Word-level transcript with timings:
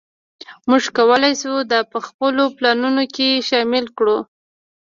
موږ 0.69 0.83
کولی 0.97 1.33
شو 1.41 1.53
دا 1.71 1.79
په 1.91 1.97
خپلو 2.07 2.43
پلانونو 2.57 3.03
کې 3.15 3.29
شامل 3.47 3.85
کړو 3.97 4.17